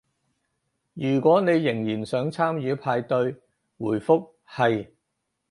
[0.95, 3.33] 如果你仍然想參與派對，
[3.77, 4.89] 回覆係